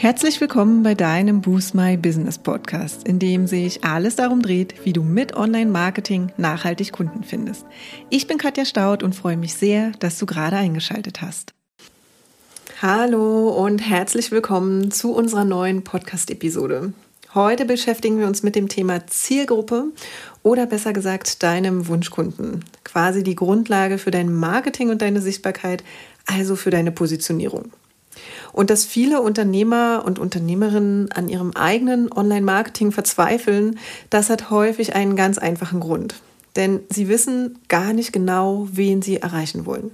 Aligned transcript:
Herzlich 0.00 0.40
willkommen 0.40 0.84
bei 0.84 0.94
deinem 0.94 1.40
Boost 1.40 1.74
My 1.74 1.96
Business 1.96 2.38
Podcast, 2.38 3.08
in 3.08 3.18
dem 3.18 3.48
sich 3.48 3.82
alles 3.82 4.14
darum 4.14 4.42
dreht, 4.42 4.84
wie 4.84 4.92
du 4.92 5.02
mit 5.02 5.34
Online-Marketing 5.34 6.30
nachhaltig 6.36 6.92
Kunden 6.92 7.24
findest. 7.24 7.66
Ich 8.08 8.28
bin 8.28 8.38
Katja 8.38 8.64
Staud 8.64 9.02
und 9.02 9.16
freue 9.16 9.36
mich 9.36 9.54
sehr, 9.54 9.90
dass 9.98 10.16
du 10.16 10.24
gerade 10.24 10.54
eingeschaltet 10.54 11.20
hast. 11.20 11.52
Hallo 12.80 13.48
und 13.48 13.80
herzlich 13.80 14.30
willkommen 14.30 14.92
zu 14.92 15.12
unserer 15.12 15.44
neuen 15.44 15.82
Podcast-Episode. 15.82 16.92
Heute 17.34 17.64
beschäftigen 17.64 18.20
wir 18.20 18.28
uns 18.28 18.44
mit 18.44 18.54
dem 18.54 18.68
Thema 18.68 19.04
Zielgruppe 19.08 19.86
oder 20.44 20.66
besser 20.66 20.92
gesagt 20.92 21.42
deinem 21.42 21.88
Wunschkunden. 21.88 22.64
Quasi 22.84 23.24
die 23.24 23.34
Grundlage 23.34 23.98
für 23.98 24.12
dein 24.12 24.32
Marketing 24.32 24.90
und 24.90 25.02
deine 25.02 25.20
Sichtbarkeit, 25.20 25.82
also 26.24 26.54
für 26.54 26.70
deine 26.70 26.92
Positionierung. 26.92 27.72
Und 28.52 28.70
dass 28.70 28.84
viele 28.84 29.20
Unternehmer 29.22 30.02
und 30.04 30.18
Unternehmerinnen 30.18 31.12
an 31.12 31.28
ihrem 31.28 31.52
eigenen 31.52 32.10
Online-Marketing 32.12 32.92
verzweifeln, 32.92 33.78
das 34.10 34.30
hat 34.30 34.50
häufig 34.50 34.94
einen 34.94 35.16
ganz 35.16 35.38
einfachen 35.38 35.80
Grund. 35.80 36.16
Denn 36.56 36.80
sie 36.90 37.08
wissen 37.08 37.58
gar 37.68 37.92
nicht 37.92 38.12
genau, 38.12 38.68
wen 38.72 39.02
sie 39.02 39.18
erreichen 39.18 39.66
wollen. 39.66 39.92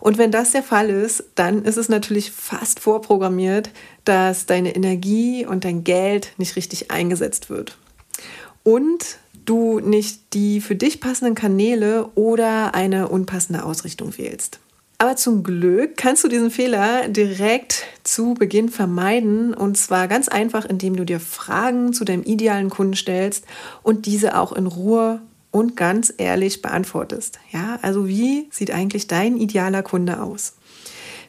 Und 0.00 0.18
wenn 0.18 0.30
das 0.30 0.50
der 0.50 0.62
Fall 0.62 0.90
ist, 0.90 1.24
dann 1.34 1.64
ist 1.64 1.76
es 1.76 1.88
natürlich 1.88 2.30
fast 2.30 2.80
vorprogrammiert, 2.80 3.70
dass 4.04 4.46
deine 4.46 4.74
Energie 4.74 5.46
und 5.46 5.64
dein 5.64 5.84
Geld 5.84 6.32
nicht 6.36 6.56
richtig 6.56 6.90
eingesetzt 6.90 7.50
wird. 7.50 7.76
Und 8.62 9.18
du 9.44 9.80
nicht 9.80 10.32
die 10.32 10.60
für 10.60 10.74
dich 10.74 11.00
passenden 11.00 11.34
Kanäle 11.34 12.08
oder 12.14 12.74
eine 12.74 13.08
unpassende 13.08 13.64
Ausrichtung 13.64 14.16
wählst. 14.16 14.58
Aber 14.98 15.16
zum 15.16 15.42
Glück 15.42 15.96
kannst 15.96 16.22
du 16.24 16.28
diesen 16.28 16.50
Fehler 16.50 17.08
direkt 17.08 17.84
zu 18.04 18.34
Beginn 18.34 18.68
vermeiden 18.68 19.52
und 19.52 19.76
zwar 19.76 20.08
ganz 20.08 20.28
einfach, 20.28 20.64
indem 20.64 20.96
du 20.96 21.04
dir 21.04 21.20
Fragen 21.20 21.92
zu 21.92 22.04
deinem 22.04 22.22
idealen 22.22 22.70
Kunden 22.70 22.94
stellst 22.94 23.44
und 23.82 24.06
diese 24.06 24.38
auch 24.38 24.52
in 24.52 24.66
Ruhe 24.66 25.20
und 25.50 25.76
ganz 25.76 26.12
ehrlich 26.16 26.62
beantwortest. 26.62 27.38
Ja, 27.52 27.78
also 27.82 28.08
wie 28.08 28.48
sieht 28.50 28.70
eigentlich 28.70 29.06
dein 29.06 29.36
idealer 29.36 29.82
Kunde 29.82 30.20
aus? 30.20 30.54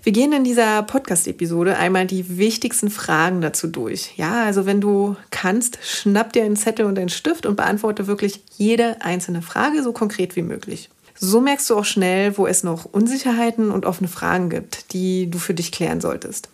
Wir 0.06 0.12
gehen 0.12 0.34
in 0.34 0.44
dieser 0.44 0.84
Podcast-Episode 0.84 1.78
einmal 1.78 2.06
die 2.06 2.38
wichtigsten 2.38 2.92
Fragen 2.92 3.42
dazu 3.42 3.66
durch. 3.66 4.14
Ja, 4.18 4.44
also 4.44 4.68
wenn 4.68 4.80
du 4.80 5.16
kannst, 5.32 5.80
schnapp 5.82 6.32
dir 6.32 6.44
einen 6.44 6.56
Zettel 6.56 6.86
und 6.86 7.00
einen 7.00 7.10
Stift 7.10 7.48
und 7.48 7.56
beantworte 7.56 8.06
wirklich 8.06 8.44
jede 8.56 9.02
einzelne 9.02 9.42
Frage 9.42 9.82
so 9.82 9.94
konkret 9.94 10.36
wie 10.36 10.44
möglich. 10.44 10.90
So 11.16 11.42
merkst 11.42 11.70
du 11.70 11.78
auch 11.78 11.86
schnell, 11.86 12.38
wo 12.38 12.46
es 12.46 12.64
noch 12.64 12.86
Unsicherheiten 12.86 13.72
und 13.72 13.86
offene 13.86 14.10
Fragen 14.10 14.50
gibt, 14.50 14.94
die 14.94 15.30
du 15.30 15.38
für 15.38 15.54
dich 15.54 15.72
klären 15.72 16.02
solltest. 16.02 16.50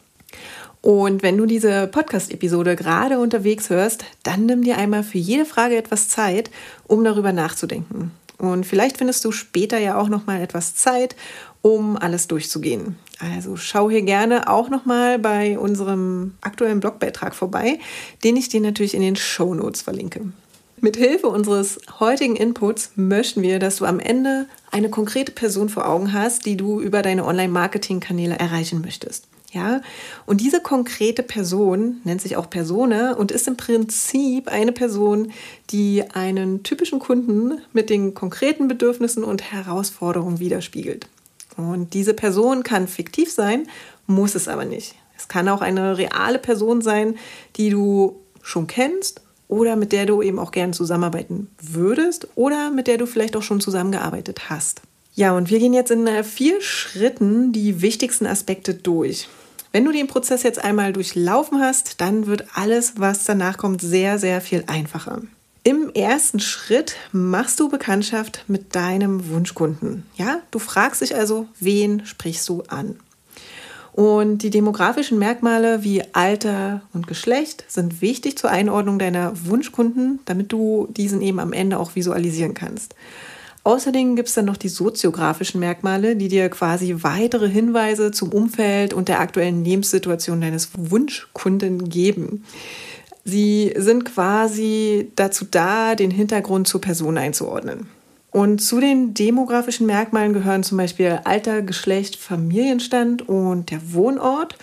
Und 0.81 1.22
wenn 1.22 1.38
du 1.38 1.45
diese 1.45 1.88
Podcast-Episode 1.88 2.76
gerade 2.76 3.20
unterwegs 3.20 3.70
hörst, 3.70 4.03
dann 4.23 4.45
nimm 4.45 4.64
dir 4.64 4.78
einmal 4.78 5.03
für 5.03 5.20
jede 5.20 5.45
Frage 5.45 5.78
etwas 5.78 6.09
Zeit, 6.09 6.50
um 6.88 7.03
darüber 7.03 7.34
nachzudenken. 7.34 8.12
Und 8.40 8.66
vielleicht 8.66 8.98
findest 8.98 9.23
du 9.23 9.31
später 9.31 9.78
ja 9.78 10.00
auch 10.00 10.09
noch 10.09 10.26
mal 10.26 10.42
etwas 10.42 10.73
Zeit, 10.73 11.16
um 11.62 11.96
alles 11.96 12.28
durchzugehen. 12.28 12.96
Also 13.20 13.56
schau 13.56 13.92
hier 13.92 14.02
gerne 14.02 14.50
auch 14.50 14.70
noch 14.70 14.86
mal 14.86 15.20
bei 15.20 15.59
unserem 15.59 16.34
aktuellen 16.42 16.80
Blogbeitrag 16.80 17.36
vorbei, 17.36 17.78
den 18.23 18.36
ich 18.36 18.50
dir 18.50 18.62
natürlich 18.62 18.96
in 18.96 19.02
den 19.02 19.16
Show 19.16 19.53
Notes 19.53 19.84
verlinke. 19.84 20.22
Mit 20.84 20.98
Hilfe 20.98 21.28
unseres 21.28 21.80
heutigen 22.00 22.36
Inputs 22.36 22.94
möchten 22.96 23.44
wir, 23.44 23.60
dass 23.60 23.76
du 23.76 23.86
am 23.86 24.00
Ende 24.00 24.48
eine 24.72 24.90
konkrete 24.90 25.32
Person 25.32 25.70
vor 25.70 25.88
Augen 25.88 26.12
hast, 26.12 26.48
die 26.48 26.58
du 26.58 26.82
über 26.82 27.04
deine 27.04 27.24
Online-Marketing-Kanäle 27.26 28.40
erreichen 28.40 28.82
möchtest. 28.82 29.28
Ja, 29.52 29.82
und 30.26 30.42
diese 30.42 30.59
konkrete 30.59 31.22
Person 31.22 32.02
nennt 32.04 32.22
sich 32.22 32.36
auch 32.36 32.50
Persona 32.50 33.14
und 33.14 33.32
ist 33.32 33.48
im 33.48 33.58
Prinzip 33.58 34.48
eine 34.48 34.72
Person, 34.72 35.32
die 35.70 36.03
einen 36.14 36.64
typischen 36.64 36.98
Kunden 36.98 37.62
mit 37.74 37.92
den 37.92 38.16
konkreten 38.16 38.68
Bedürfnissen 38.68 39.24
und 39.24 39.52
Herausforderungen 39.52 40.40
widerspiegelt. 40.40 41.06
Und 41.58 41.94
diese 41.94 42.16
Person 42.16 42.63
kann 42.63 42.88
fiktiv 42.88 43.31
sein, 43.31 43.68
muss 44.08 44.34
es 44.34 44.48
aber 44.48 44.66
nicht. 44.66 44.96
Es 45.16 45.28
kann 45.28 45.48
auch 45.48 45.62
eine 45.62 46.00
reale 46.00 46.40
Person 46.40 46.81
sein, 46.81 47.19
die 47.56 47.69
du 47.69 48.16
schon 48.42 48.66
kennst 48.66 49.22
oder 49.51 49.75
mit 49.75 49.91
der 49.91 50.06
du 50.06 50.22
eben 50.22 50.39
auch 50.39 50.51
gerne 50.51 50.72
zusammenarbeiten 50.72 51.50
würdest 51.62 52.28
oder 52.35 52.72
mit 52.72 52.88
der 52.88 52.97
du 52.97 53.06
vielleicht 53.06 53.35
auch 53.35 53.44
schon 53.44 53.59
zusammengearbeitet 53.59 54.50
hast. 54.50 54.81
Ja, 55.13 55.35
und 55.35 55.50
wir 55.50 55.59
gehen 55.59 55.73
jetzt 55.73 55.91
in 55.91 56.07
äh, 56.07 56.23
vier 56.23 56.62
Schritten 56.62 57.51
die 57.51 57.81
wichtigsten 57.81 58.25
Aspekte 58.25 58.73
durch. 58.73 59.28
Wenn 59.73 59.84
du 59.84 59.91
den 59.91 60.07
Prozess 60.07 60.44
jetzt 60.44 60.63
einmal 60.63 60.94
durchlaufen 60.94 61.59
hast, 61.59 62.00
dann 62.00 62.28
wird 62.28 62.45
alles, 62.56 62.94
was 62.95 63.25
danach 63.25 63.57
kommt, 63.57 63.81
sehr, 63.81 64.19
sehr 64.19 64.39
viel 64.39 64.63
einfacher. 64.67 65.22
Im 65.63 65.91
ersten 65.94 66.39
Schritt 66.39 66.95
machst 67.12 67.59
du 67.59 67.68
Bekanntschaft 67.68 68.45
mit 68.47 68.73
deinem 68.73 69.29
Wunschkunden. 69.29 70.06
Ja, 70.16 70.39
du 70.51 70.59
fragst 70.59 71.01
dich 71.01 71.13
also, 71.13 71.47
wen 71.59 72.06
sprichst 72.06 72.47
du 72.47 72.63
an? 72.69 72.95
Und 73.94 74.40
die 74.40 74.50
demografischen 74.50 75.19
Merkmale 75.19 75.84
wie 75.84 76.03
Alter 76.13 76.81
und 76.94 77.07
Geschlecht 77.07 77.66
sind 77.68 78.02
wichtig 78.02 78.38
zur 78.38 78.50
Einordnung 78.50 79.00
deiner 79.00 79.34
Wunschkunden, 79.46 80.19
damit 80.25 80.52
du 80.52 80.88
diesen 80.91 81.22
eben 81.22 81.40
am 81.40 81.52
Ende 81.52 81.78
auch 81.78 81.96
visualisieren 81.96 82.53
kannst. 82.53 82.96
Außerdem 83.63 84.16
gibt 84.16 84.30
es 84.30 84.34
dann 84.34 84.46
noch 84.46 84.57
die 84.57 84.69
soziografischen 84.69 85.59
Merkmale, 85.59 86.16
die 86.16 86.30
dir 86.30 86.50
quasi 86.50 86.96
weitere 87.03 87.47
Hinweise 87.47 88.12
zum 88.12 88.30
Umfeld 88.30 88.94
und 88.94 89.07
der 89.07 89.19
aktuellen 89.19 89.63
Lebenssituation 89.63 90.41
deines 90.41 90.69
Wunschkunden 90.75 91.90
geben. 91.90 92.44
Sie 93.24 93.72
sind 93.78 94.06
quasi 94.06 95.12
dazu 95.16 95.46
da, 95.50 95.94
den 95.94 96.09
Hintergrund 96.09 96.68
zur 96.68 96.81
Person 96.81 97.19
einzuordnen. 97.19 97.88
Und 98.31 98.59
zu 98.59 98.80
den 98.80 99.14
demografischen 99.14 99.86
Merkmalen 99.86 100.31
gehören 100.31 100.64
zum 100.64 100.78
Beispiel 100.78 101.19
Alter, 101.25 101.62
Geschlecht, 101.62 102.16
Familienstand 102.16 103.28
und 103.28 103.72
der 103.72 103.94
Wohnort. 103.94 104.58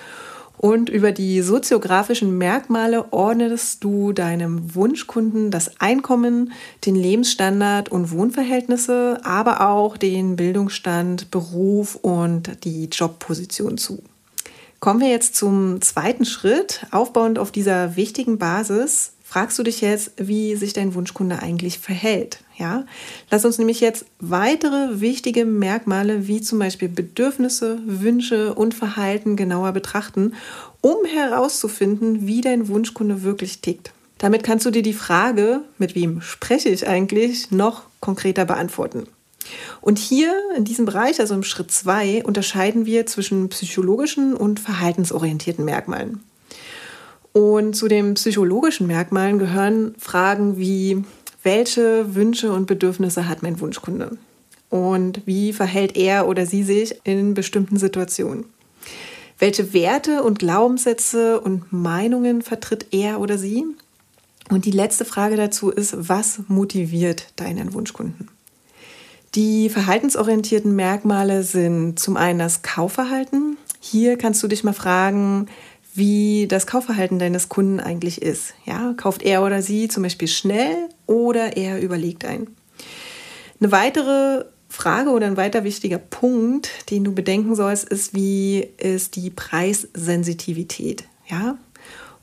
Und 0.57 0.89
über 0.89 1.13
die 1.13 1.41
soziografischen 1.43 2.37
Merkmale 2.37 3.13
ordnest 3.13 3.85
du 3.85 4.13
deinem 4.13 4.75
Wunschkunden 4.75 5.53
das 5.53 5.81
Einkommen, 5.81 6.53
den 6.85 6.97
Lebensstandard 6.97 7.91
und 7.91 8.11
Wohnverhältnisse, 8.11 9.21
aber 9.23 9.69
auch 9.69 9.97
den 9.97 10.35
Bildungsstand, 10.35 11.31
Beruf 11.31 11.95
und 11.95 12.65
die 12.65 12.87
Jobposition 12.87 13.79
zu. 13.79 14.03
Kommen 14.81 15.01
wir 15.01 15.11
jetzt 15.11 15.37
zum 15.37 15.81
zweiten 15.81 16.25
Schritt. 16.25 16.87
Aufbauend 16.91 17.39
auf 17.39 17.53
dieser 17.53 17.97
wichtigen 17.97 18.39
Basis 18.39 19.13
fragst 19.23 19.59
du 19.59 19.63
dich 19.63 19.81
jetzt, 19.81 20.13
wie 20.17 20.57
sich 20.57 20.73
dein 20.73 20.95
Wunschkunde 20.95 21.41
eigentlich 21.41 21.79
verhält. 21.79 22.41
Ja? 22.59 22.85
Lass 23.31 23.45
uns 23.45 23.59
nämlich 23.59 23.81
jetzt 23.81 24.07
weitere 24.19 25.01
wichtige 25.01 25.45
Merkmale 25.45 26.27
wie 26.27 26.41
zum 26.41 26.59
Beispiel 26.59 26.89
Bedürfnisse, 26.89 27.79
Wünsche 27.87 28.55
und 28.55 28.75
Verhalten 28.75 29.37
genauer 29.37 29.73
betrachten, 29.73 30.35
um 30.81 31.05
herauszufinden, 31.07 32.27
wie 32.27 32.41
dein 32.41 32.69
Wunschkunde 32.69 33.23
wirklich 33.23 33.61
tickt. 33.61 33.93
Damit 34.19 34.43
kannst 34.43 34.67
du 34.67 34.71
dir 34.71 34.83
die 34.83 34.93
Frage, 34.93 35.63
mit 35.79 35.95
wem 35.95 36.21
spreche 36.21 36.69
ich 36.69 36.89
eigentlich, 36.89 37.51
noch 37.53 37.85
konkreter 38.01 38.45
beantworten. 38.45 39.07
Und 39.81 39.99
hier 39.99 40.35
in 40.57 40.65
diesem 40.65 40.85
Bereich, 40.85 41.21
also 41.21 41.35
im 41.35 41.45
Schritt 41.45 41.71
2, 41.71 42.25
unterscheiden 42.25 42.85
wir 42.85 43.07
zwischen 43.07 43.49
psychologischen 43.49 44.35
und 44.35 44.61
verhaltensorientierten 44.61 45.65
Merkmalen. 45.65 46.21
Und 47.33 47.75
zu 47.75 47.89
den 47.89 48.15
psychologischen 48.15 48.87
Merkmalen 48.87 49.39
gehören 49.39 49.95
Fragen 49.99 50.59
wie, 50.59 51.05
welche 51.49 52.15
Wünsche 52.15 52.53
und 52.53 52.67
Bedürfnisse 52.67 53.27
hat 53.27 53.43
mein 53.43 53.59
Wunschkunde? 53.59 54.19
Und 54.69 55.23
wie 55.25 55.55
verhält 55.55 55.97
er 55.97 56.29
oder 56.29 56.45
sie 56.45 56.63
sich 56.63 57.01
in 57.05 57.33
bestimmten 57.33 57.79
Situationen? 57.79 58.45
Welche 59.39 59.73
Werte 59.73 60.23
und 60.25 60.39
Glaubenssätze 60.39 61.41
und 61.41 61.73
Meinungen 61.73 62.43
vertritt 62.43 62.89
er 62.91 63.19
oder 63.19 63.39
sie? 63.39 63.65
Und 64.51 64.67
die 64.67 64.73
letzte 64.73 65.07
Frage 65.07 65.37
dazu 65.37 65.71
ist, 65.71 65.97
was 66.11 66.41
motiviert 66.49 67.33
deinen 67.37 67.73
Wunschkunden? 67.73 68.29
Die 69.35 69.71
verhaltensorientierten 69.71 70.77
Merkmale 70.77 71.45
sind 71.45 71.99
zum 71.99 72.19
einen 72.19 72.41
das 72.41 72.61
Kaufverhalten. 72.61 73.57
Hier 73.81 74.19
kannst 74.19 74.43
du 74.43 74.49
dich 74.49 74.65
mal 74.65 74.75
fragen, 74.75 75.47
wie 75.95 76.47
das 76.47 76.67
Kaufverhalten 76.67 77.19
deines 77.19 77.49
Kunden 77.49 77.81
eigentlich 77.81 78.21
ist. 78.21 78.53
Ja, 78.67 78.93
kauft 78.99 79.23
er 79.23 79.43
oder 79.43 79.63
sie 79.63 79.89
zum 79.89 80.03
Beispiel 80.03 80.29
schnell 80.29 80.91
oder 81.09 81.57
er 81.57 81.81
überlegt 81.81 82.25
ein. 82.25 82.47
Eine 83.61 83.73
weitere 83.73 84.45
Frage 84.69 85.11
oder 85.11 85.27
ein 85.27 85.37
weiter 85.37 85.65
wichtiger 85.65 85.99
Punkt, 85.99 86.91
den 86.91 87.03
du 87.03 87.13
bedenken 87.13 87.57
sollst, 87.57 87.89
ist, 87.89 88.15
wie 88.15 88.69
ist 88.77 89.17
die 89.17 89.31
Preissensitivität. 89.31 91.05
Ja? 91.29 91.59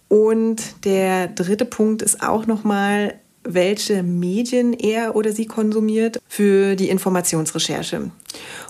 Und 0.07 0.85
der 0.85 1.27
dritte 1.27 1.65
Punkt 1.65 2.01
ist 2.01 2.23
auch 2.23 2.45
nochmal, 2.45 3.15
welche 3.43 4.03
Medien 4.03 4.73
er 4.73 5.15
oder 5.15 5.31
sie 5.31 5.45
konsumiert 5.45 6.19
für 6.27 6.75
die 6.75 6.89
Informationsrecherche. 6.89 8.11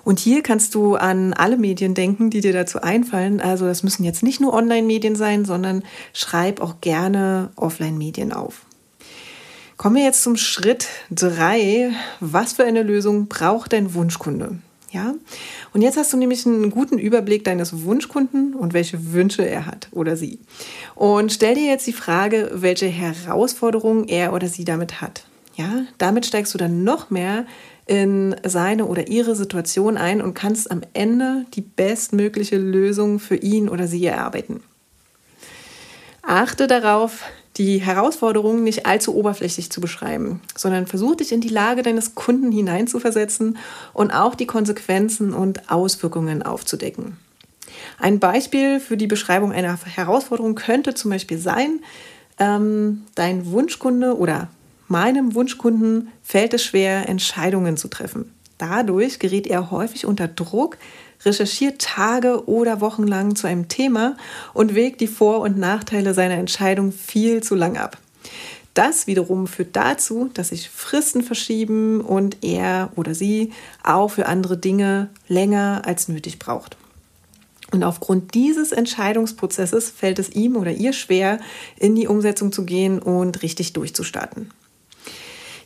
Und 0.03 0.19
hier 0.19 0.43
kannst 0.43 0.75
du 0.75 0.95
an 0.95 1.33
alle 1.33 1.57
Medien 1.57 1.93
denken, 1.93 2.29
die 2.29 2.41
dir 2.41 2.53
dazu 2.53 2.81
einfallen. 2.81 3.41
Also 3.41 3.65
das 3.65 3.83
müssen 3.83 4.03
jetzt 4.03 4.23
nicht 4.23 4.41
nur 4.41 4.53
Online-Medien 4.53 5.15
sein, 5.15 5.45
sondern 5.45 5.83
schreib 6.13 6.61
auch 6.61 6.81
gerne 6.81 7.51
Offline-Medien 7.55 8.33
auf. 8.33 8.65
Kommen 9.77 9.97
wir 9.97 10.03
jetzt 10.03 10.23
zum 10.23 10.37
Schritt 10.37 10.87
drei. 11.11 11.91
Was 12.19 12.53
für 12.53 12.63
eine 12.63 12.81
Lösung 12.81 13.27
braucht 13.27 13.73
dein 13.73 13.93
Wunschkunde? 13.93 14.57
Ja? 14.91 15.13
Und 15.73 15.81
jetzt 15.81 15.97
hast 15.97 16.13
du 16.13 16.17
nämlich 16.17 16.45
einen 16.45 16.71
guten 16.71 16.97
Überblick 16.97 17.43
deines 17.43 17.83
Wunschkunden 17.83 18.53
und 18.53 18.73
welche 18.73 19.11
Wünsche 19.11 19.45
er 19.45 19.65
hat 19.65 19.89
oder 19.91 20.15
sie. 20.15 20.39
Und 20.95 21.33
stell 21.33 21.55
dir 21.55 21.65
jetzt 21.65 21.85
die 21.87 21.93
Frage, 21.93 22.51
welche 22.53 22.87
Herausforderungen 22.87 24.07
er 24.07 24.31
oder 24.31 24.47
sie 24.47 24.63
damit 24.63 25.01
hat. 25.01 25.25
Ja, 25.57 25.83
damit 25.97 26.25
steigst 26.25 26.53
du 26.53 26.57
dann 26.57 26.83
noch 26.83 27.09
mehr 27.09 27.45
in 27.85 28.35
seine 28.43 28.85
oder 28.85 29.09
ihre 29.09 29.35
Situation 29.35 29.97
ein 29.97 30.21
und 30.21 30.33
kannst 30.33 30.71
am 30.71 30.81
Ende 30.93 31.45
die 31.53 31.61
bestmögliche 31.61 32.57
Lösung 32.57 33.19
für 33.19 33.35
ihn 33.35 33.67
oder 33.69 33.87
sie 33.87 34.05
erarbeiten. 34.05 34.63
Achte 36.21 36.67
darauf, 36.67 37.23
die 37.57 37.77
Herausforderungen 37.77 38.63
nicht 38.63 38.85
allzu 38.85 39.15
oberflächlich 39.15 39.71
zu 39.71 39.79
beschreiben, 39.79 40.41
sondern 40.55 40.87
versuch 40.87 41.15
dich 41.15 41.31
in 41.31 41.41
die 41.41 41.49
Lage 41.49 41.83
deines 41.83 42.15
Kunden 42.15 42.51
hineinzuversetzen 42.51 43.57
und 43.93 44.11
auch 44.11 44.35
die 44.35 44.45
Konsequenzen 44.45 45.33
und 45.33 45.71
Auswirkungen 45.71 46.43
aufzudecken. 46.43 47.17
Ein 47.97 48.19
Beispiel 48.19 48.79
für 48.79 48.97
die 48.97 49.07
Beschreibung 49.07 49.51
einer 49.51 49.77
Herausforderung 49.83 50.55
könnte 50.55 50.93
zum 50.93 51.11
Beispiel 51.11 51.37
sein, 51.37 51.79
ähm, 52.39 53.03
dein 53.15 53.49
Wunschkunde 53.51 54.17
oder 54.17 54.49
meinem 54.87 55.33
Wunschkunden 55.33 56.09
fällt 56.23 56.53
es 56.53 56.63
schwer, 56.63 57.07
Entscheidungen 57.07 57.77
zu 57.77 57.87
treffen. 57.87 58.31
Dadurch 58.57 59.19
gerät 59.19 59.47
er 59.47 59.71
häufig 59.71 60.05
unter 60.05 60.27
Druck, 60.27 60.77
recherchiert 61.23 61.81
Tage 61.81 62.47
oder 62.47 62.81
Wochen 62.81 63.07
lang 63.07 63.35
zu 63.35 63.47
einem 63.47 63.67
Thema 63.67 64.17
und 64.53 64.75
wägt 64.75 65.01
die 65.01 65.07
Vor- 65.07 65.41
und 65.41 65.57
Nachteile 65.57 66.13
seiner 66.13 66.35
Entscheidung 66.35 66.91
viel 66.91 67.41
zu 67.41 67.55
lang 67.55 67.77
ab. 67.77 67.97
Das 68.73 69.07
wiederum 69.07 69.47
führt 69.47 69.75
dazu, 69.75 70.29
dass 70.33 70.49
sich 70.49 70.69
Fristen 70.69 71.23
verschieben 71.23 72.01
und 72.01 72.43
er 72.43 72.91
oder 72.97 73.15
sie 73.15 73.53
auch 73.83 74.09
für 74.09 74.25
andere 74.25 74.57
Dinge 74.57 75.09
länger 75.29 75.83
als 75.85 76.09
nötig 76.09 76.39
braucht. 76.39 76.75
Und 77.71 77.83
aufgrund 77.83 78.33
dieses 78.33 78.71
Entscheidungsprozesses 78.73 79.89
fällt 79.89 80.19
es 80.19 80.29
ihm 80.29 80.55
oder 80.55 80.71
ihr 80.71 80.93
schwer, 80.93 81.39
in 81.77 81.95
die 81.95 82.07
Umsetzung 82.07 82.51
zu 82.51 82.65
gehen 82.65 82.99
und 82.99 83.41
richtig 83.41 83.73
durchzustarten. 83.73 84.51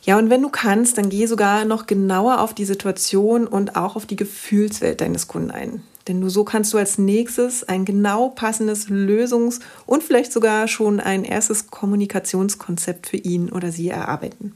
Ja, 0.02 0.18
und 0.18 0.30
wenn 0.30 0.42
du 0.42 0.48
kannst, 0.48 0.96
dann 0.96 1.10
geh 1.10 1.26
sogar 1.26 1.64
noch 1.64 1.86
genauer 1.86 2.40
auf 2.40 2.54
die 2.54 2.64
Situation 2.64 3.46
und 3.46 3.76
auch 3.76 3.96
auf 3.96 4.06
die 4.06 4.16
Gefühlswelt 4.16 5.00
deines 5.00 5.28
Kunden 5.28 5.50
ein. 5.50 5.82
Denn 6.08 6.20
nur 6.20 6.30
so 6.30 6.44
kannst 6.44 6.72
du 6.72 6.78
als 6.78 6.96
nächstes 6.96 7.64
ein 7.64 7.84
genau 7.84 8.30
passendes 8.30 8.88
Lösungs- 8.88 9.60
und 9.86 10.02
vielleicht 10.02 10.32
sogar 10.32 10.66
schon 10.68 10.98
ein 10.98 11.24
erstes 11.24 11.70
Kommunikationskonzept 11.70 13.06
für 13.06 13.18
ihn 13.18 13.50
oder 13.50 13.70
sie 13.70 13.90
erarbeiten. 13.90 14.54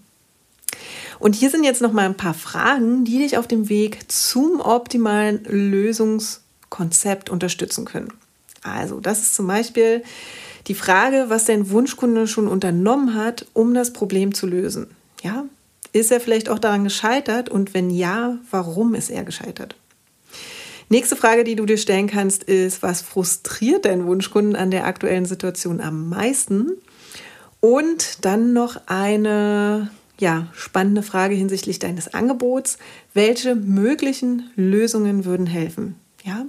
Und 1.18 1.34
hier 1.34 1.50
sind 1.50 1.64
jetzt 1.64 1.82
noch 1.82 1.92
mal 1.92 2.06
ein 2.06 2.16
paar 2.16 2.34
Fragen, 2.34 3.04
die 3.04 3.18
dich 3.18 3.38
auf 3.38 3.46
dem 3.46 3.68
Weg 3.68 4.10
zum 4.10 4.60
optimalen 4.60 5.44
Lösungskonzept 5.44 7.30
unterstützen 7.30 7.84
können. 7.84 8.12
Also, 8.62 8.98
das 8.98 9.20
ist 9.20 9.34
zum 9.34 9.46
Beispiel 9.46 10.02
die 10.66 10.74
Frage, 10.74 11.26
was 11.28 11.44
dein 11.44 11.70
Wunschkunde 11.70 12.26
schon 12.26 12.48
unternommen 12.48 13.14
hat, 13.14 13.46
um 13.52 13.74
das 13.74 13.92
Problem 13.92 14.34
zu 14.34 14.46
lösen. 14.46 14.88
Ja, 15.24 15.46
ist 15.92 16.12
er 16.12 16.20
vielleicht 16.20 16.48
auch 16.48 16.58
daran 16.58 16.84
gescheitert 16.84 17.48
und 17.48 17.72
wenn 17.72 17.88
ja, 17.88 18.38
warum 18.50 18.94
ist 18.94 19.10
er 19.10 19.24
gescheitert? 19.24 19.74
Nächste 20.90 21.16
Frage, 21.16 21.44
die 21.44 21.56
du 21.56 21.64
dir 21.64 21.78
stellen 21.78 22.08
kannst, 22.08 22.44
ist, 22.44 22.82
was 22.82 23.00
frustriert 23.00 23.86
deinen 23.86 24.06
Wunschkunden 24.06 24.54
an 24.54 24.70
der 24.70 24.86
aktuellen 24.86 25.24
Situation 25.24 25.80
am 25.80 26.10
meisten? 26.10 26.72
Und 27.60 28.24
dann 28.26 28.52
noch 28.52 28.76
eine 28.86 29.90
ja, 30.18 30.48
spannende 30.52 31.02
Frage 31.02 31.34
hinsichtlich 31.34 31.78
deines 31.78 32.12
Angebots. 32.12 32.76
Welche 33.14 33.54
möglichen 33.54 34.50
Lösungen 34.56 35.24
würden 35.24 35.46
helfen? 35.46 35.96
Ja? 36.22 36.44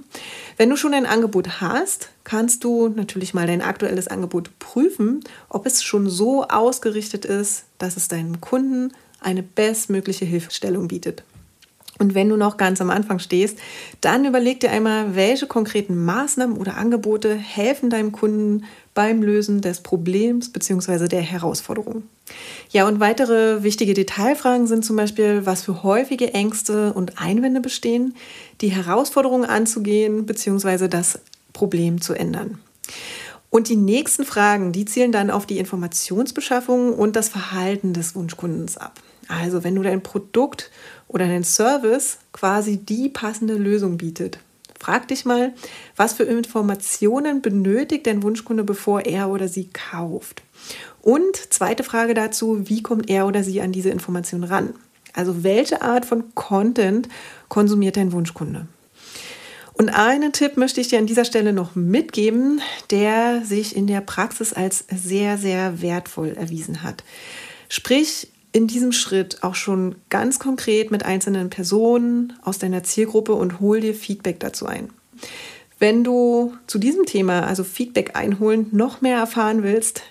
Wenn 0.56 0.70
du 0.70 0.76
schon 0.76 0.94
ein 0.94 1.04
Angebot 1.04 1.60
hast, 1.60 2.08
kannst 2.24 2.64
du 2.64 2.88
natürlich 2.88 3.34
mal 3.34 3.46
dein 3.46 3.60
aktuelles 3.60 4.08
Angebot 4.08 4.58
prüfen, 4.58 5.20
ob 5.50 5.66
es 5.66 5.82
schon 5.82 6.08
so 6.08 6.44
ausgerichtet 6.44 7.26
ist, 7.26 7.64
dass 7.76 7.98
es 7.98 8.08
deinem 8.08 8.40
Kunden 8.40 8.92
eine 9.20 9.42
bestmögliche 9.42 10.24
Hilfestellung 10.24 10.88
bietet. 10.88 11.24
Und 11.98 12.14
wenn 12.14 12.28
du 12.28 12.36
noch 12.36 12.56
ganz 12.56 12.80
am 12.80 12.90
Anfang 12.90 13.18
stehst, 13.18 13.58
dann 14.00 14.24
überleg 14.24 14.60
dir 14.60 14.70
einmal, 14.70 15.14
welche 15.14 15.46
konkreten 15.46 16.04
Maßnahmen 16.04 16.56
oder 16.56 16.76
Angebote 16.76 17.34
helfen 17.34 17.90
deinem 17.90 18.12
Kunden 18.12 18.64
beim 18.94 19.22
Lösen 19.22 19.60
des 19.60 19.80
Problems 19.80 20.52
bzw. 20.52 21.08
der 21.08 21.22
Herausforderung. 21.22 22.04
Ja, 22.70 22.86
und 22.86 23.00
weitere 23.00 23.62
wichtige 23.62 23.94
Detailfragen 23.94 24.66
sind 24.66 24.84
zum 24.84 24.96
Beispiel, 24.96 25.46
was 25.46 25.62
für 25.62 25.82
häufige 25.82 26.34
Ängste 26.34 26.92
und 26.92 27.20
Einwände 27.20 27.60
bestehen, 27.60 28.14
die 28.60 28.68
Herausforderung 28.68 29.44
anzugehen 29.44 30.26
bzw. 30.26 30.88
das 30.88 31.20
Problem 31.52 32.00
zu 32.00 32.14
ändern. 32.14 32.58
Und 33.50 33.68
die 33.68 33.76
nächsten 33.76 34.24
Fragen, 34.24 34.72
die 34.72 34.84
zielen 34.84 35.12
dann 35.12 35.30
auf 35.30 35.46
die 35.46 35.58
Informationsbeschaffung 35.58 36.92
und 36.92 37.16
das 37.16 37.28
Verhalten 37.28 37.92
des 37.92 38.14
Wunschkundens 38.14 38.76
ab. 38.76 39.00
Also 39.28 39.64
wenn 39.64 39.74
du 39.74 39.82
dein 39.82 40.02
Produkt 40.02 40.70
oder 41.08 41.26
dein 41.26 41.44
Service 41.44 42.18
quasi 42.32 42.78
die 42.78 43.08
passende 43.08 43.54
Lösung 43.54 43.96
bietet. 43.96 44.38
Frag 44.78 45.08
dich 45.08 45.24
mal, 45.24 45.54
was 45.96 46.12
für 46.12 46.24
Informationen 46.24 47.40
benötigt 47.40 48.06
dein 48.06 48.22
Wunschkunde, 48.22 48.62
bevor 48.62 49.06
er 49.06 49.30
oder 49.30 49.48
sie 49.48 49.68
kauft. 49.72 50.42
Und 51.06 51.36
zweite 51.50 51.84
Frage 51.84 52.14
dazu, 52.14 52.68
wie 52.68 52.82
kommt 52.82 53.08
er 53.08 53.28
oder 53.28 53.44
sie 53.44 53.60
an 53.60 53.70
diese 53.70 53.90
Information 53.90 54.42
ran? 54.42 54.74
Also 55.12 55.44
welche 55.44 55.80
Art 55.80 56.04
von 56.04 56.34
Content 56.34 57.08
konsumiert 57.48 57.96
dein 57.96 58.10
Wunschkunde? 58.10 58.66
Und 59.74 59.90
einen 59.90 60.32
Tipp 60.32 60.56
möchte 60.56 60.80
ich 60.80 60.88
dir 60.88 60.98
an 60.98 61.06
dieser 61.06 61.24
Stelle 61.24 61.52
noch 61.52 61.76
mitgeben, 61.76 62.60
der 62.90 63.44
sich 63.44 63.76
in 63.76 63.86
der 63.86 64.00
Praxis 64.00 64.52
als 64.52 64.84
sehr, 64.92 65.38
sehr 65.38 65.80
wertvoll 65.80 66.30
erwiesen 66.30 66.82
hat. 66.82 67.04
Sprich 67.68 68.32
in 68.50 68.66
diesem 68.66 68.90
Schritt 68.90 69.44
auch 69.44 69.54
schon 69.54 69.94
ganz 70.10 70.40
konkret 70.40 70.90
mit 70.90 71.04
einzelnen 71.04 71.50
Personen 71.50 72.32
aus 72.42 72.58
deiner 72.58 72.82
Zielgruppe 72.82 73.34
und 73.34 73.60
hol 73.60 73.78
dir 73.78 73.94
Feedback 73.94 74.40
dazu 74.40 74.66
ein. 74.66 74.90
Wenn 75.78 76.02
du 76.02 76.54
zu 76.66 76.80
diesem 76.80 77.06
Thema, 77.06 77.46
also 77.46 77.62
Feedback 77.62 78.16
einholen, 78.16 78.66
noch 78.72 79.02
mehr 79.02 79.18
erfahren 79.18 79.62
willst, 79.62 80.02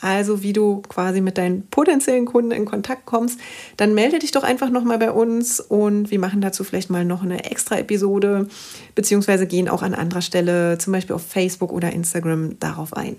also 0.00 0.42
wie 0.42 0.52
du 0.52 0.82
quasi 0.88 1.20
mit 1.20 1.38
deinen 1.38 1.66
potenziellen 1.68 2.26
Kunden 2.26 2.50
in 2.52 2.64
Kontakt 2.64 3.06
kommst, 3.06 3.38
dann 3.76 3.94
melde 3.94 4.18
dich 4.18 4.32
doch 4.32 4.42
einfach 4.42 4.70
nochmal 4.70 4.98
bei 4.98 5.10
uns 5.10 5.60
und 5.60 6.10
wir 6.10 6.18
machen 6.18 6.40
dazu 6.40 6.64
vielleicht 6.64 6.90
mal 6.90 7.04
noch 7.04 7.22
eine 7.22 7.44
extra 7.50 7.78
Episode, 7.78 8.48
beziehungsweise 8.94 9.46
gehen 9.46 9.68
auch 9.68 9.82
an 9.82 9.94
anderer 9.94 10.22
Stelle, 10.22 10.78
zum 10.78 10.92
Beispiel 10.92 11.16
auf 11.16 11.26
Facebook 11.26 11.72
oder 11.72 11.92
Instagram, 11.92 12.58
darauf 12.58 12.94
ein. 12.94 13.16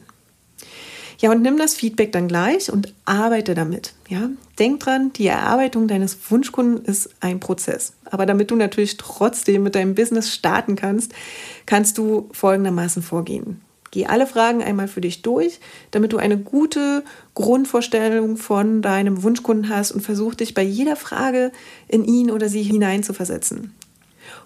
Ja, 1.22 1.30
und 1.30 1.44
nimm 1.44 1.58
das 1.58 1.76
Feedback 1.76 2.12
dann 2.12 2.28
gleich 2.28 2.72
und 2.72 2.96
arbeite 3.06 3.54
damit. 3.54 3.94
Ja, 4.10 4.32
denk 4.58 4.80
dran, 4.80 5.14
die 5.14 5.28
Erarbeitung 5.28 5.88
deines 5.88 6.18
Wunschkunden 6.32 6.84
ist 6.84 7.12
ein 7.20 7.40
Prozess. 7.40 7.94
Aber 8.06 8.26
damit 8.26 8.50
du 8.50 8.56
natürlich 8.56 8.98
trotzdem 8.98 9.62
mit 9.62 9.76
deinem 9.76 9.94
Business 9.94 10.34
starten 10.34 10.76
kannst, 10.76 11.14
kannst 11.68 12.00
du 12.00 12.28
folgendermaßen 12.32 13.04
vorgehen. 13.04 13.62
Geh 13.92 14.06
alle 14.06 14.26
Fragen 14.26 14.64
einmal 14.64 14.88
für 14.88 15.02
dich 15.02 15.22
durch, 15.22 15.60
damit 15.92 16.14
du 16.14 16.18
eine 16.18 16.38
gute 16.38 17.04
Grundvorstellung 17.36 18.38
von 18.38 18.82
deinem 18.82 19.22
Wunschkunden 19.22 19.70
hast 19.70 19.92
und 19.92 20.02
versuch 20.02 20.34
dich 20.34 20.54
bei 20.54 20.64
jeder 20.64 20.96
Frage 20.96 21.52
in 21.90 22.06
ihn 22.06 22.32
oder 22.32 22.48
sie 22.48 22.64
hineinzuversetzen. 22.64 23.74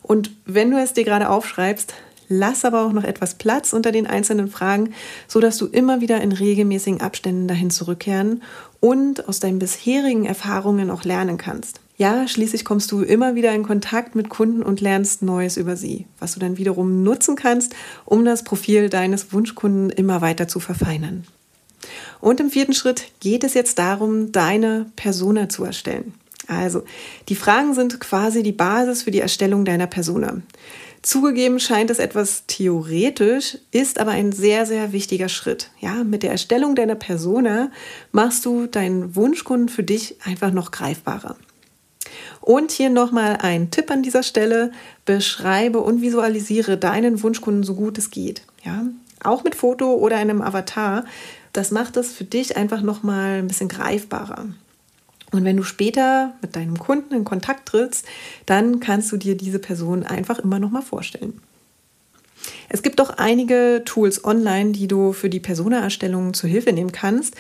Und 0.02 0.32
wenn 0.46 0.72
du 0.72 0.78
es 0.78 0.94
dir 0.94 1.04
gerade 1.04 1.30
aufschreibst, 1.30 1.94
Lass 2.28 2.66
aber 2.66 2.86
auch 2.86 2.92
noch 2.92 3.04
etwas 3.04 3.36
Platz 3.36 3.74
unter 3.74 3.92
den 3.92 4.08
einzelnen 4.08 4.50
Fragen, 4.50 4.94
sodass 5.28 5.58
du 5.58 5.68
immer 5.68 6.02
wieder 6.02 6.22
in 6.22 6.32
regelmäßigen 6.32 7.02
Abständen 7.02 7.48
dahin 7.48 7.70
zurückkehren 7.70 8.42
und 8.80 9.28
aus 9.28 9.40
deinen 9.40 9.60
bisherigen 9.60 10.26
Erfahrungen 10.26 10.90
auch 10.90 11.04
lernen 11.04 11.38
kannst. 11.38 11.80
Ja, 11.98 12.28
schließlich 12.28 12.66
kommst 12.66 12.92
du 12.92 13.02
immer 13.02 13.36
wieder 13.36 13.54
in 13.54 13.64
Kontakt 13.64 14.16
mit 14.16 14.28
Kunden 14.28 14.64
und 14.64 14.82
lernst 14.82 15.22
Neues 15.22 15.56
über 15.56 15.78
sie, 15.78 16.08
was 16.20 16.34
du 16.34 16.42
dann 16.42 16.58
wiederum 16.58 17.04
nutzen 17.04 17.38
kannst, 17.38 17.74
um 18.04 18.26
das 18.26 18.44
Profil 18.44 18.90
deines 18.90 19.32
Wunschkunden 19.32 19.90
immer 19.92 20.20
weiter 20.20 20.50
zu 20.50 20.60
verfeinern. 20.60 21.26
Und 22.20 22.40
im 22.42 22.50
vierten 22.50 22.74
Schritt 22.74 23.12
geht 23.22 23.44
es 23.44 23.54
jetzt 23.54 23.80
darum, 23.80 24.32
deine 24.32 24.88
Persona 24.98 25.48
zu 25.48 25.64
erstellen. 25.64 26.14
Also, 26.48 26.84
die 27.30 27.36
Fragen 27.36 27.74
sind 27.74 28.00
quasi 28.00 28.44
die 28.44 28.52
Basis 28.52 29.04
für 29.04 29.12
die 29.12 29.22
Erstellung 29.22 29.66
deiner 29.66 29.88
Persona. 29.88 30.42
Zugegeben 31.06 31.60
scheint 31.60 31.92
es 31.92 32.00
etwas 32.00 32.46
theoretisch, 32.48 33.60
ist 33.70 34.00
aber 34.00 34.10
ein 34.10 34.32
sehr, 34.32 34.66
sehr 34.66 34.92
wichtiger 34.92 35.30
Schritt. 35.30 35.70
Ja, 35.80 36.04
mit 36.04 36.24
der 36.24 36.32
Erstellung 36.32 36.74
deiner 36.74 36.96
Persona 36.96 37.70
machst 38.12 38.44
du 38.44 38.66
deinen 38.66 39.16
Wunschkunden 39.16 39.70
für 39.70 39.84
dich 39.84 40.16
einfach 40.26 40.50
noch 40.50 40.72
greifbarer. 40.72 41.36
Und 42.42 42.72
hier 42.72 42.90
nochmal 42.90 43.38
ein 43.40 43.70
Tipp 43.70 43.92
an 43.92 44.02
dieser 44.02 44.24
Stelle. 44.24 44.72
Beschreibe 45.06 45.80
und 45.82 46.02
visualisiere 46.02 46.76
deinen 46.76 47.22
Wunschkunden 47.22 47.62
so 47.62 47.76
gut 47.76 48.00
es 48.00 48.10
geht. 48.10 48.42
Ja? 48.64 48.88
Auch 49.24 49.44
mit 49.44 49.54
Foto 49.54 49.94
oder 49.94 50.18
einem 50.18 50.42
Avatar. 50.42 51.06
Das 51.54 51.70
macht 51.70 51.98
es 51.98 52.14
für 52.14 52.24
dich 52.24 52.58
einfach 52.58 52.82
nochmal 52.82 53.38
ein 53.38 53.48
bisschen 53.48 53.70
greifbarer. 53.70 54.48
Und 55.36 55.44
wenn 55.44 55.58
du 55.58 55.64
später 55.64 56.34
mit 56.42 56.56
deinem 56.56 56.80
Kunden 56.80 57.14
in 57.14 57.26
Kontakt 57.26 57.68
trittst, 57.68 58.06
dann 58.46 58.80
kannst 58.80 59.12
du 59.12 59.18
dir 59.18 59.36
diese 59.36 59.60
Person 59.60 60.04
einfach 60.04 60.40
immer 60.40 60.60
noch 60.60 60.72
mal 60.72 60.82
vorstellen. 60.82 61.40
Es 62.70 62.84
gibt 62.84 63.02
auch 63.02 63.12
einige 63.12 63.84
Tools 63.86 64.24
online, 64.24 64.72
die 64.72 64.88
du 64.88 65.14
für 65.14 65.30
die 65.30 65.40
Persona-Erstellung 65.40 66.34
zur 66.34 66.50
Hilfe 66.50 66.74
nehmen 66.74 66.92
kannst. 66.92 67.36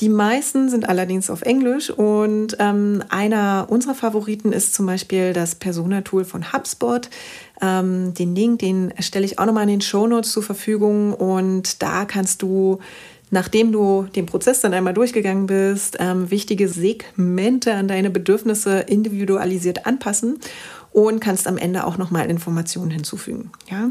Die 0.00 0.08
meisten 0.08 0.68
sind 0.68 0.88
allerdings 0.88 1.30
auf 1.30 1.42
Englisch 1.42 1.90
und 1.90 2.56
ähm, 2.58 3.02
einer 3.10 3.66
unserer 3.68 3.94
Favoriten 3.94 4.52
ist 4.52 4.74
zum 4.74 4.86
Beispiel 4.86 5.32
das 5.32 5.54
Persona-Tool 5.54 6.24
von 6.24 6.52
HubSpot. 6.52 7.08
Ähm, 7.62 8.12
den 8.14 8.34
Link, 8.34 8.58
den 8.58 8.92
stelle 8.98 9.24
ich 9.24 9.38
auch 9.38 9.46
nochmal 9.46 9.64
in 9.64 9.68
den 9.68 9.80
Show 9.80 10.06
Notes 10.06 10.32
zur 10.32 10.42
Verfügung 10.42 11.14
und 11.14 11.80
da 11.82 12.06
kannst 12.06 12.42
du 12.42 12.80
nachdem 13.34 13.72
du 13.72 14.06
den 14.14 14.26
Prozess 14.26 14.60
dann 14.60 14.72
einmal 14.72 14.94
durchgegangen 14.94 15.46
bist, 15.46 15.96
ähm, 15.98 16.30
wichtige 16.30 16.68
Segmente 16.68 17.74
an 17.74 17.88
deine 17.88 18.08
Bedürfnisse 18.08 18.78
individualisiert 18.78 19.86
anpassen 19.86 20.38
und 20.92 21.18
kannst 21.18 21.48
am 21.48 21.58
Ende 21.58 21.84
auch 21.84 21.98
nochmal 21.98 22.30
Informationen 22.30 22.92
hinzufügen. 22.92 23.50
Ja? 23.68 23.90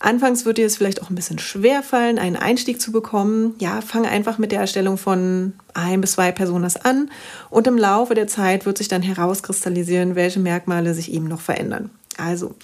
Anfangs 0.00 0.44
wird 0.44 0.58
dir 0.58 0.66
es 0.66 0.76
vielleicht 0.76 1.00
auch 1.00 1.08
ein 1.08 1.14
bisschen 1.14 1.38
schwer 1.38 1.82
fallen, 1.82 2.18
einen 2.18 2.36
Einstieg 2.36 2.78
zu 2.78 2.92
bekommen. 2.92 3.54
Ja, 3.58 3.80
fang 3.80 4.04
einfach 4.04 4.36
mit 4.36 4.52
der 4.52 4.60
Erstellung 4.60 4.98
von 4.98 5.54
ein 5.72 6.02
bis 6.02 6.12
zwei 6.12 6.30
Personas 6.30 6.76
an 6.76 7.10
und 7.48 7.66
im 7.66 7.78
Laufe 7.78 8.14
der 8.14 8.26
Zeit 8.26 8.66
wird 8.66 8.76
sich 8.76 8.88
dann 8.88 9.00
herauskristallisieren, 9.00 10.14
welche 10.14 10.40
Merkmale 10.40 10.92
sich 10.92 11.10
eben 11.10 11.26
noch 11.26 11.40
verändern. 11.40 11.90
Also 12.18 12.54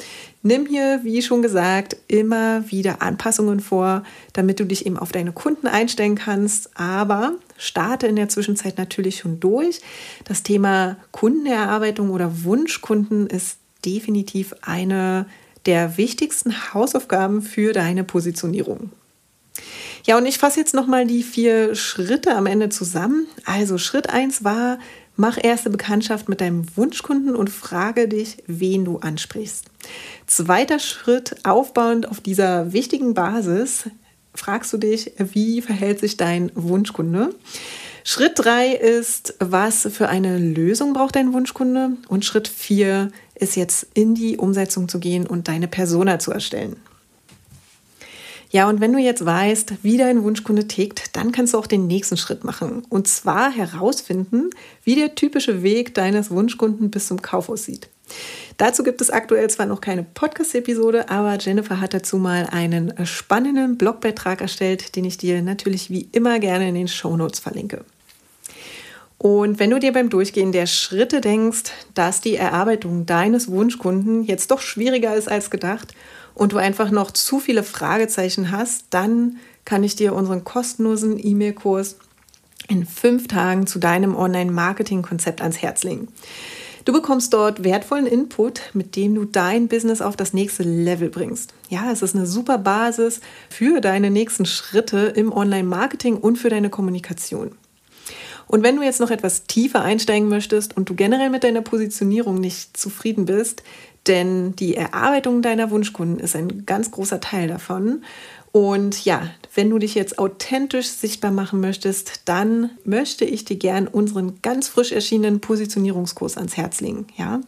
nimm 0.43 0.67
hier, 0.67 1.01
wie 1.03 1.23
schon 1.23 1.43
gesagt, 1.43 1.97
immer 2.09 2.71
wieder 2.71 3.03
Anpassungen 3.03 3.61
vor, 3.61 4.05
damit 4.33 4.61
du 4.61 4.65
dich 4.65 4.87
eben 4.87 4.97
auf 4.97 5.13
deine 5.13 5.33
Kunden 5.33 5.67
einstellen 5.67 6.15
kannst. 6.15 6.71
Aber 6.79 7.33
starte 7.57 8.07
in 8.07 8.17
der 8.17 8.29
Zwischenzeit 8.29 8.79
natürlich 8.79 9.19
schon 9.19 9.41
durch. 9.41 9.81
Das 10.25 10.43
Thema 10.43 10.97
Kundenerarbeitung 11.13 12.11
oder 12.11 12.45
Wunschkunden 12.45 13.27
ist 13.27 13.59
definitiv 13.85 14.55
eine 14.63 15.27
der 15.67 15.97
wichtigsten 15.97 16.73
Hausaufgaben 16.73 17.43
für 17.43 17.73
deine 17.73 18.05
Positionierung. 18.05 18.91
Ja, 20.05 20.17
und 20.17 20.27
ich 20.27 20.39
fasse 20.39 20.59
jetzt 20.59 20.75
nochmal 20.75 21.07
die 21.07 21.23
vier 21.23 21.75
Schritte 21.75 22.35
am 22.35 22.47
Ende 22.47 22.71
zusammen. 22.71 23.27
Also 23.45 23.77
Schritt 23.77 24.09
1 24.09 24.45
war, 24.45 24.79
Mach 25.21 25.37
erste 25.39 25.69
Bekanntschaft 25.69 26.31
mit 26.31 26.41
deinem 26.41 26.65
Wunschkunden 26.79 27.37
und 27.37 27.51
frage 27.51 28.09
dich, 28.09 28.39
wen 28.47 28.87
du 28.87 29.01
ansprichst. 29.01 29.67
Zweiter 30.27 30.79
Schritt, 30.79 31.37
aufbauend 31.45 32.09
auf 32.09 32.23
dieser 32.23 32.73
wichtigen 32.73 33.13
Basis, 33.13 33.91
fragst 34.35 34.73
du 34.73 34.79
dich, 34.79 35.13
wie 35.19 35.61
verhält 35.61 36.01
sich 36.01 36.17
dein 36.17 36.51
Wunschkunde? 36.55 37.35
Schritt 38.03 38.33
drei 38.37 38.69
ist, 38.69 39.35
was 39.41 39.87
für 39.93 40.09
eine 40.09 40.39
Lösung 40.39 40.95
braucht 40.95 41.17
dein 41.17 41.35
Wunschkunde? 41.35 41.99
Und 42.09 42.25
Schritt 42.25 42.49
vier 42.49 43.11
ist 43.35 43.57
jetzt 43.57 43.89
in 43.93 44.15
die 44.15 44.39
Umsetzung 44.39 44.89
zu 44.89 45.01
gehen 45.01 45.27
und 45.27 45.49
deine 45.49 45.69
Persona 45.69 46.19
zu 46.19 46.33
erstellen. 46.33 46.77
Ja, 48.53 48.69
und 48.69 48.81
wenn 48.81 48.93
du 48.93 48.99
jetzt 48.99 49.25
weißt, 49.25 49.75
wie 49.83 49.97
dein 49.97 50.25
Wunschkunde 50.25 50.67
tickt, 50.67 51.17
dann 51.17 51.31
kannst 51.31 51.55
du 51.55 51.59
auch 51.59 51.69
den 51.69 51.87
nächsten 51.87 52.17
Schritt 52.17 52.43
machen. 52.43 52.83
Und 52.89 53.07
zwar 53.07 53.53
herausfinden, 53.53 54.51
wie 54.83 54.97
der 54.97 55.15
typische 55.15 55.63
Weg 55.63 55.95
deines 55.95 56.33
Wunschkunden 56.33 56.91
bis 56.91 57.07
zum 57.07 57.23
Kauf 57.23 57.49
aussieht. 57.49 57.89
Dazu 58.57 58.83
gibt 58.83 59.01
es 59.01 59.11
aktuell 59.11 59.49
zwar 59.49 59.67
noch 59.67 59.81
keine 59.81 60.03
Podcast-Episode, 60.03 61.09
aber 61.11 61.39
Jennifer 61.39 61.81
hat 61.81 61.95
dazu 61.95 62.17
mal 62.17 62.49
einen 62.51 62.93
spannenden 63.07 63.79
Blogbeitrag 63.79 64.41
erstellt, 64.41 64.97
den 64.97 65.05
ich 65.05 65.17
dir 65.17 65.43
natürlich 65.43 65.89
wie 65.89 66.09
immer 66.11 66.41
gerne 66.41 66.69
in 66.69 66.75
den 66.75 66.89
Show 66.89 67.17
Notes 67.17 67.39
verlinke. 67.39 67.85
Und 69.17 69.61
wenn 69.61 69.71
du 69.71 69.79
dir 69.79 69.93
beim 69.93 70.09
Durchgehen 70.09 70.51
der 70.51 70.67
Schritte 70.67 71.21
denkst, 71.21 71.71
dass 71.95 72.21
die 72.21 72.35
Erarbeitung 72.35 73.07
deines 73.07 73.49
Wunschkunden 73.49 74.25
jetzt 74.25 74.51
doch 74.51 74.61
schwieriger 74.61 75.15
ist 75.15 75.29
als 75.29 75.51
gedacht 75.51 75.95
und 76.35 76.53
du 76.53 76.59
einfach 76.59 76.91
noch 76.91 77.11
zu 77.11 77.41
viele 77.41 77.63
Fragezeichen 77.63 78.51
hast, 78.51 78.87
dann 78.91 79.37
kann 79.65 79.85
ich 79.85 79.97
dir 79.97 80.15
unseren 80.15 80.45
kostenlosen 80.45 81.19
E-Mail-Kurs 81.19 81.97
in 82.69 82.87
fünf 82.87 83.29
Tagen 83.29 83.67
zu 83.67 83.79
deinem 83.79 84.17
Online-Marketing-Konzept 84.17 85.43
ans 85.43 85.59
Herz 85.59 85.83
legen. 85.83 86.09
Du 86.85 86.93
bekommst 86.93 87.35
dort 87.35 87.63
wertvollen 87.63 88.07
Input, 88.07 88.63
mit 88.73 88.97
dem 88.97 89.15
du 89.15 89.25
dein 89.25 89.69
Business 89.69 90.01
auf 90.01 90.17
das 90.17 90.33
nächste 90.33 90.63
Level 90.63 91.11
bringst. 91.11 91.53
Ja, 91.69 91.93
es 91.93 92.01
ist 92.01 92.17
eine 92.17 92.27
super 92.27 92.57
Basis 92.59 93.21
für 93.51 93.81
deine 93.81 94.11
nächsten 94.11 94.47
Schritte 94.47 95.13
im 95.15 95.33
Online-Marketing 95.33 96.17
und 96.17 96.37
für 96.37 96.49
deine 96.49 96.71
Kommunikation. 96.71 97.53
Und 98.47 98.65
wenn 98.65 98.75
du 98.75 98.83
jetzt 98.83 98.99
noch 98.99 99.13
etwas 99.13 99.45
tiefer 99.45 99.83
einsteigen 99.83 100.29
möchtest 100.29 100.77
und 100.77 100.89
du 100.89 100.95
generell 100.95 101.31
mit 101.31 101.45
deiner 101.45 101.63
Positionierung 101.63 102.41
nicht 102.41 102.77
zufrieden 102.77 103.27
bist, 103.27 103.63
denn 104.07 104.57
die 104.57 104.77
Erarbeitung 104.77 105.43
deiner 105.43 105.71
Wunschkunden 105.71 106.21
ist 106.21 106.35
ein 106.35 106.65
ganz 106.67 106.91
großer 106.91 107.21
Teil 107.21 107.49
davon. 107.49 108.03
Und 108.53 109.05
ja, 109.05 109.31
wenn 109.55 109.71
du 109.71 109.79
dich 109.79 109.95
jetzt 109.95 110.19
authentisch 110.19 110.89
sichtbar 110.89 111.31
machen 111.31 111.61
möchtest, 111.61 112.23
dann 112.25 112.71
möchte 112.85 113.25
ich 113.25 113.45
dir 113.45 113.57
gern 113.57 113.87
unseren 113.87 114.43
ganz 114.43 114.67
frisch 114.67 114.91
erschienenen 114.91 115.41
Positionierungskurs 115.41 116.37
ans 116.37 116.57
Herz 116.57 116.81
legen. 116.81 117.07
Ja? 117.17 117.41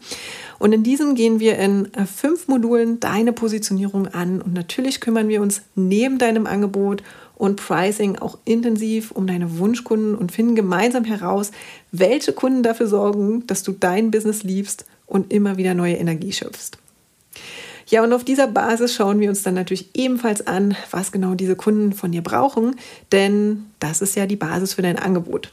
Und 0.60 0.72
in 0.72 0.84
diesem 0.84 1.16
gehen 1.16 1.40
wir 1.40 1.58
in 1.58 1.88
fünf 2.06 2.46
Modulen 2.46 3.00
deine 3.00 3.32
Positionierung 3.32 4.06
an. 4.08 4.40
Und 4.40 4.54
natürlich 4.54 5.00
kümmern 5.00 5.28
wir 5.28 5.42
uns 5.42 5.62
neben 5.74 6.18
deinem 6.18 6.46
Angebot 6.46 7.02
und 7.34 7.56
Pricing 7.56 8.18
auch 8.18 8.38
intensiv 8.44 9.10
um 9.10 9.26
deine 9.26 9.58
Wunschkunden 9.58 10.14
und 10.14 10.30
finden 10.30 10.54
gemeinsam 10.54 11.02
heraus, 11.02 11.50
welche 11.90 12.32
Kunden 12.32 12.62
dafür 12.62 12.86
sorgen, 12.86 13.44
dass 13.48 13.64
du 13.64 13.72
dein 13.72 14.12
Business 14.12 14.44
liebst 14.44 14.84
und 15.12 15.32
immer 15.32 15.56
wieder 15.56 15.74
neue 15.74 15.96
Energie 15.96 16.32
schöpfst. 16.32 16.78
Ja, 17.86 18.02
und 18.02 18.12
auf 18.12 18.24
dieser 18.24 18.46
Basis 18.46 18.94
schauen 18.94 19.20
wir 19.20 19.28
uns 19.28 19.42
dann 19.42 19.54
natürlich 19.54 19.90
ebenfalls 19.94 20.46
an, 20.46 20.74
was 20.90 21.12
genau 21.12 21.34
diese 21.34 21.56
Kunden 21.56 21.92
von 21.92 22.12
dir 22.12 22.22
brauchen, 22.22 22.76
denn 23.10 23.66
das 23.80 24.00
ist 24.00 24.16
ja 24.16 24.26
die 24.26 24.36
Basis 24.36 24.74
für 24.74 24.82
dein 24.82 24.98
Angebot. 24.98 25.52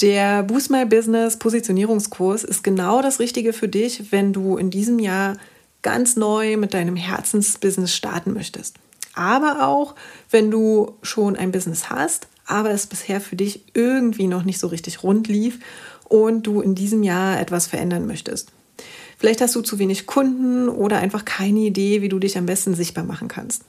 Der 0.00 0.42
Boost 0.42 0.70
My 0.70 0.86
Business 0.86 1.36
Positionierungskurs 1.38 2.44
ist 2.44 2.64
genau 2.64 3.02
das 3.02 3.20
Richtige 3.20 3.52
für 3.52 3.68
dich, 3.68 4.10
wenn 4.10 4.32
du 4.32 4.56
in 4.56 4.70
diesem 4.70 4.98
Jahr 4.98 5.36
ganz 5.82 6.16
neu 6.16 6.56
mit 6.56 6.72
deinem 6.72 6.96
Herzensbusiness 6.96 7.94
starten 7.94 8.32
möchtest 8.32 8.78
aber 9.14 9.66
auch 9.66 9.94
wenn 10.30 10.50
du 10.50 10.96
schon 11.02 11.36
ein 11.36 11.52
Business 11.52 11.90
hast, 11.90 12.28
aber 12.46 12.70
es 12.70 12.86
bisher 12.86 13.20
für 13.20 13.36
dich 13.36 13.62
irgendwie 13.74 14.26
noch 14.26 14.44
nicht 14.44 14.58
so 14.58 14.66
richtig 14.66 15.02
rund 15.02 15.28
lief 15.28 15.58
und 16.12 16.46
du 16.46 16.60
in 16.60 16.74
diesem 16.74 17.02
Jahr 17.02 17.40
etwas 17.40 17.66
verändern 17.66 18.06
möchtest. 18.06 18.52
Vielleicht 19.16 19.40
hast 19.40 19.54
du 19.54 19.62
zu 19.62 19.78
wenig 19.78 20.06
Kunden 20.06 20.68
oder 20.68 20.98
einfach 20.98 21.24
keine 21.24 21.60
Idee, 21.60 22.02
wie 22.02 22.10
du 22.10 22.18
dich 22.18 22.36
am 22.36 22.44
besten 22.44 22.74
sichtbar 22.74 23.04
machen 23.04 23.28
kannst. 23.28 23.62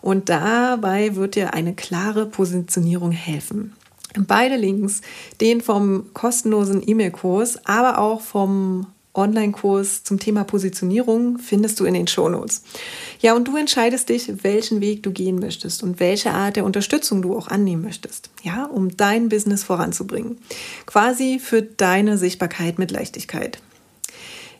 Und 0.00 0.28
dabei 0.28 1.16
wird 1.16 1.34
dir 1.34 1.54
eine 1.54 1.74
klare 1.74 2.26
Positionierung 2.26 3.10
helfen. 3.10 3.72
Beide 4.16 4.56
Links, 4.56 5.00
den 5.40 5.60
vom 5.60 6.12
kostenlosen 6.12 6.86
E-Mail-Kurs, 6.86 7.66
aber 7.66 7.98
auch 7.98 8.20
vom 8.20 8.86
Online-Kurs 9.14 10.04
zum 10.04 10.18
Thema 10.18 10.44
Positionierung 10.44 11.38
findest 11.38 11.78
du 11.78 11.84
in 11.84 11.94
den 11.94 12.06
Shownotes. 12.06 12.62
Ja, 13.20 13.34
und 13.34 13.46
du 13.46 13.56
entscheidest 13.56 14.08
dich, 14.08 14.42
welchen 14.42 14.80
Weg 14.80 15.02
du 15.02 15.10
gehen 15.10 15.38
möchtest 15.38 15.82
und 15.82 16.00
welche 16.00 16.32
Art 16.32 16.56
der 16.56 16.64
Unterstützung 16.64 17.22
du 17.22 17.36
auch 17.36 17.48
annehmen 17.48 17.82
möchtest, 17.82 18.30
ja, 18.42 18.64
um 18.64 18.96
dein 18.96 19.28
Business 19.28 19.64
voranzubringen. 19.64 20.38
Quasi 20.86 21.38
für 21.38 21.62
deine 21.62 22.16
Sichtbarkeit 22.16 22.78
mit 22.78 22.90
Leichtigkeit. 22.90 23.58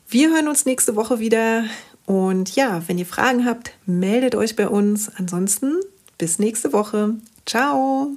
Wir 0.09 0.31
hören 0.31 0.49
uns 0.49 0.67
nächste 0.67 0.97
Woche 0.97 1.19
wieder 1.19 1.65
und 2.05 2.55
ja, 2.55 2.83
wenn 2.87 2.99
ihr 2.99 3.07
Fragen 3.07 3.47
habt, 3.47 3.73
meldet 3.87 4.35
euch 4.35 4.57
bei 4.57 4.69
uns. 4.69 5.11
Ansonsten 5.17 5.81
bis 6.19 6.39
nächste 6.39 6.73
Woche. 6.73 7.15
Ciao! 7.47 8.17